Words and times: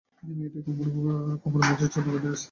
এই 0.23 0.33
মেয়েটি 0.37 0.59
কুমুর 1.41 1.61
মেজো 1.67 1.85
জা, 1.93 1.99
নবীনের 2.01 2.33
স্ত্রী। 2.33 2.39